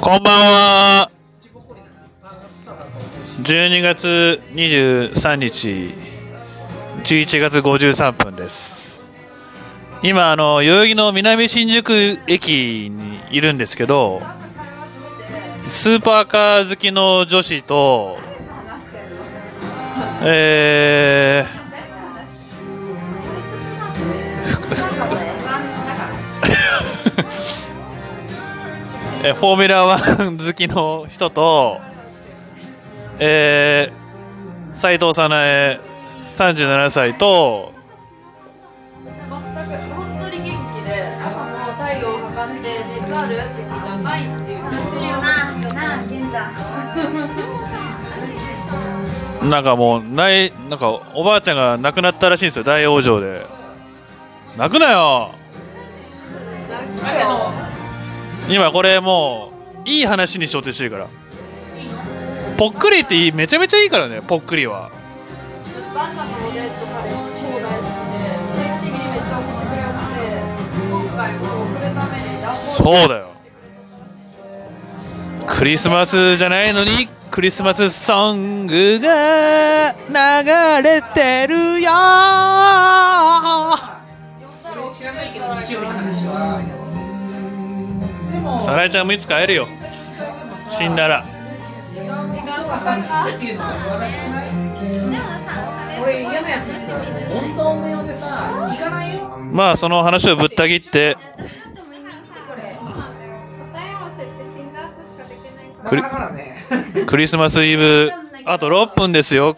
[0.00, 1.10] こんばんは。
[3.42, 5.92] 12月23日、
[7.04, 9.04] 11月53分です。
[10.02, 11.92] 今、あの、代々木の南新宿
[12.26, 14.22] 駅にいるんですけど、
[15.66, 18.16] スーパーカー好きの女子と、
[20.22, 27.57] えー、
[29.28, 31.78] えフォーミュラー1 好きの人と、
[33.18, 35.76] えー、斉藤早苗
[36.26, 37.74] 37歳と、
[39.04, 39.34] 全く
[39.94, 42.68] 本当に元気で朝も体温を測って
[43.00, 43.34] 熱ある？
[43.34, 44.78] って聞いたらないっていうなな
[45.98, 46.48] あ玄ちゃ
[49.44, 53.46] んなんかもう、ない、なんか、おばあちゃんが亡くなったらしいんですよ、大往生で。
[54.56, 55.37] 泣くなよ
[58.48, 59.52] 今これも
[59.84, 61.06] う、いい話にしようとしてるから。
[62.56, 64.90] ぽっくりっていいめちゃめちゃいいからね、ぽっくりは。
[65.80, 68.18] 私ばあちゃんのおでんとカレー超大好きで
[68.56, 69.98] 定期的にめっちゃ送ってくれよって
[70.90, 73.28] 今回も送るために段ボールそうだよ。
[75.46, 76.90] クリスマスじゃないのに、
[77.30, 79.98] クリスマスソングが流
[80.82, 81.96] れてるよ呼ん
[84.64, 85.76] だら知らないけど日
[88.38, 89.68] 曜日の話はでもサラエちゃんもいつか会えるよ。
[90.70, 91.24] 死んだら。
[91.90, 93.28] 時間かかるな
[99.52, 101.16] まあその話をぶった切って、
[105.84, 106.02] クリ
[107.06, 108.12] クリスマスイブ、
[108.44, 109.56] あと6分ですよ。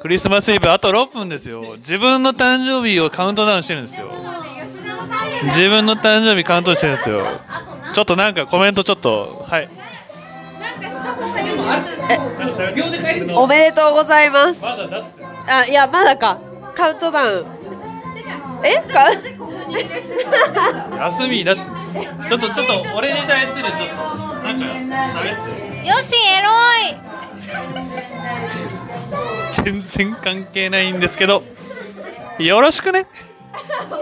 [0.00, 1.76] クリスマスイブあと6分ですよ。
[1.76, 4.10] 自分の誕生日をカウントダウンしてるんですよ。
[5.48, 7.26] 自分の誕生日カウントしてるんですよ。
[7.96, 9.70] ちょっとなんかコメントちょっと、はい。
[13.34, 14.62] おめでとうございます。
[14.62, 15.24] まだだって。
[15.48, 16.38] あいやまだか。
[16.74, 17.46] カウントダウン。
[18.62, 18.74] え？
[18.92, 19.06] か？
[21.06, 21.68] 休みだちょっ
[22.28, 24.04] とちょっと俺に対するちょっと
[24.44, 25.36] なんか喋っ
[25.80, 25.88] て。
[25.88, 26.50] よしエロ
[26.90, 27.00] い。
[29.52, 31.42] 全然関係ないんですけど。
[32.40, 33.06] よろしくね